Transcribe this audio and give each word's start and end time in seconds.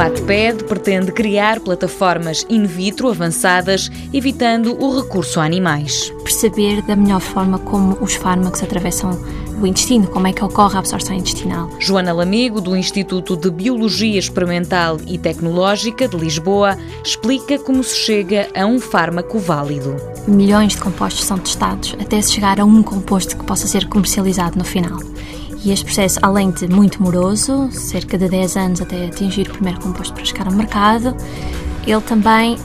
O 0.00 0.02
ATPED 0.02 0.64
pretende 0.64 1.12
criar 1.12 1.60
plataformas 1.60 2.46
in 2.48 2.64
vitro 2.64 3.10
avançadas, 3.10 3.90
evitando 4.14 4.74
o 4.82 4.98
recurso 4.98 5.38
a 5.38 5.44
animais. 5.44 6.10
Perceber 6.24 6.80
da 6.80 6.96
melhor 6.96 7.20
forma 7.20 7.58
como 7.58 7.98
os 8.00 8.14
fármacos 8.14 8.62
atravessam 8.62 9.10
o 9.60 9.66
intestino, 9.66 10.06
como 10.06 10.26
é 10.26 10.32
que 10.32 10.42
ocorre 10.42 10.76
a 10.76 10.78
absorção 10.78 11.14
intestinal. 11.14 11.68
Joana 11.78 12.14
Lamego, 12.14 12.62
do 12.62 12.74
Instituto 12.74 13.36
de 13.36 13.50
Biologia 13.50 14.18
Experimental 14.18 14.96
e 15.06 15.18
Tecnológica 15.18 16.08
de 16.08 16.16
Lisboa, 16.16 16.78
explica 17.04 17.58
como 17.58 17.84
se 17.84 17.94
chega 17.94 18.48
a 18.54 18.64
um 18.64 18.80
fármaco 18.80 19.38
válido. 19.38 19.96
Milhões 20.26 20.72
de 20.72 20.78
compostos 20.78 21.26
são 21.26 21.36
testados 21.36 21.94
até 22.00 22.22
se 22.22 22.32
chegar 22.32 22.58
a 22.58 22.64
um 22.64 22.82
composto 22.82 23.36
que 23.36 23.44
possa 23.44 23.66
ser 23.66 23.86
comercializado 23.86 24.56
no 24.56 24.64
final. 24.64 24.98
E 25.62 25.72
este 25.72 25.84
processo, 25.84 26.18
além 26.22 26.50
de 26.50 26.66
muito 26.68 27.02
moroso, 27.02 27.70
cerca 27.70 28.16
de 28.16 28.28
10 28.28 28.56
anos 28.56 28.80
até 28.80 29.06
atingir 29.06 29.48
o 29.48 29.52
primeiro 29.52 29.78
composto 29.80 30.14
para 30.14 30.24
chegar 30.24 30.46
ao 30.46 30.54
mercado, 30.54 31.14
ele 31.86 32.00
também 32.00 32.56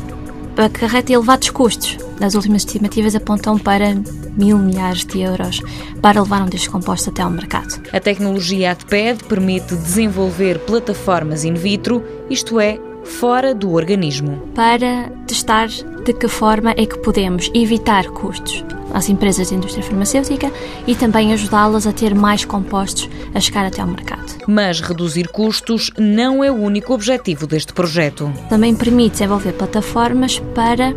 acarreta 0.58 1.12
elevados 1.12 1.50
custos. 1.50 1.98
As 2.22 2.36
últimas 2.36 2.62
estimativas 2.62 3.14
apontam 3.14 3.58
para 3.58 3.94
mil 4.38 4.58
milhares 4.58 5.06
de 5.06 5.22
euros 5.22 5.62
para 6.02 6.22
levar 6.22 6.42
um 6.44 6.46
destes 6.46 6.70
compostos 6.70 7.10
até 7.10 7.22
ao 7.22 7.30
mercado. 7.30 7.82
A 7.92 8.00
tecnologia 8.00 8.72
ATPED 8.72 9.26
permite 9.26 9.76
desenvolver 9.76 10.60
plataformas 10.60 11.44
in 11.44 11.56
vitro, 11.56 12.02
isto 12.30 12.60
é, 12.60 12.80
fora 13.04 13.54
do 13.54 13.74
organismo. 13.74 14.38
Para 14.56 15.10
testar 15.28 15.68
de 15.68 16.14
que 16.14 16.30
forma 16.30 16.72
é 16.72 16.86
que 16.86 16.98
podemos 17.00 17.52
evitar 17.54 18.06
custos 18.06 18.64
às 18.96 19.10
empresas 19.10 19.50
da 19.50 19.56
indústria 19.58 19.84
farmacêutica 19.84 20.50
e 20.88 20.96
também 20.96 21.34
ajudá-las 21.34 21.86
a 21.86 21.92
ter 21.92 22.16
mais 22.16 22.46
compostos 22.46 23.10
a 23.34 23.40
chegar 23.40 23.66
até 23.66 23.82
ao 23.82 23.88
mercado. 23.88 24.26
Mas 24.48 24.80
reduzir 24.80 25.28
custos 25.28 25.92
não 25.98 26.42
é 26.42 26.50
o 26.50 26.56
único 26.56 26.94
objetivo 26.94 27.46
deste 27.46 27.74
projeto. 27.74 28.32
Também 28.50 28.74
permite 28.74 29.12
desenvolver 29.14 29.52
plataformas 29.54 30.40
para 30.56 30.96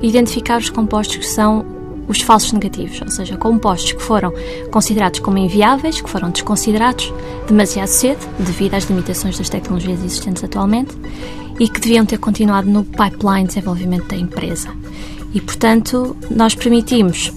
identificar 0.00 0.58
os 0.58 0.70
compostos 0.70 1.16
que 1.16 1.26
são 1.26 1.66
os 2.06 2.20
falsos 2.20 2.52
negativos, 2.52 3.00
ou 3.02 3.08
seja, 3.08 3.36
compostos 3.36 3.92
que 3.92 4.02
foram 4.02 4.32
considerados 4.70 5.20
como 5.20 5.38
inviáveis, 5.38 6.00
que 6.00 6.10
foram 6.10 6.30
desconsiderados 6.30 7.12
demasiado 7.46 7.88
cedo, 7.88 8.26
devido 8.38 8.74
às 8.74 8.84
limitações 8.84 9.38
das 9.38 9.48
tecnologias 9.48 10.02
existentes 10.02 10.42
atualmente, 10.42 10.96
e 11.58 11.68
que 11.68 11.80
deviam 11.80 12.06
ter 12.06 12.18
continuado 12.18 12.68
no 12.68 12.84
pipeline 12.84 13.42
de 13.42 13.48
desenvolvimento 13.48 14.06
da 14.08 14.16
empresa. 14.16 14.70
E, 15.32 15.40
portanto, 15.40 16.16
nós 16.28 16.54
permitimos 16.54 17.32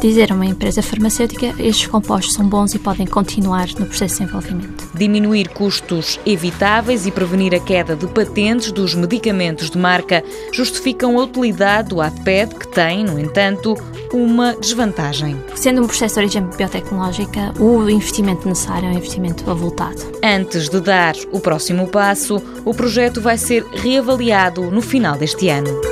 dizer 0.00 0.32
a 0.32 0.34
uma 0.34 0.46
empresa 0.46 0.82
farmacêutica 0.82 1.54
estes 1.58 1.86
compostos 1.86 2.34
são 2.34 2.48
bons 2.48 2.74
e 2.74 2.78
podem 2.78 3.06
continuar 3.06 3.68
no 3.78 3.86
processo 3.86 4.16
de 4.16 4.20
desenvolvimento. 4.20 4.88
Diminuir 4.94 5.48
custos 5.48 6.18
evitáveis 6.24 7.06
e 7.06 7.10
prevenir 7.10 7.54
a 7.54 7.60
queda 7.60 7.94
de 7.94 8.06
patentes 8.06 8.72
dos 8.72 8.94
medicamentos 8.94 9.70
de 9.70 9.78
marca 9.78 10.24
justificam 10.52 11.18
a 11.18 11.24
utilidade 11.24 11.90
do 11.90 12.00
ATPED, 12.00 12.54
que 12.54 12.68
tem, 12.68 13.04
no 13.04 13.18
entanto, 13.18 13.76
uma 14.12 14.54
desvantagem. 14.54 15.36
Sendo 15.54 15.82
um 15.82 15.86
processo 15.86 16.14
de 16.14 16.20
origem 16.20 16.42
biotecnológica, 16.56 17.52
o 17.58 17.88
investimento 17.88 18.48
necessário 18.48 18.88
é 18.88 18.92
um 18.92 18.96
investimento 18.96 19.50
avultado. 19.50 20.12
Antes 20.22 20.68
de 20.68 20.80
dar 20.80 21.14
o 21.32 21.40
próximo 21.40 21.88
passo, 21.88 22.42
o 22.64 22.74
projeto 22.74 23.20
vai 23.20 23.38
ser 23.38 23.64
reavaliado 23.72 24.70
no 24.70 24.82
final 24.82 25.16
deste 25.16 25.48
ano. 25.48 25.91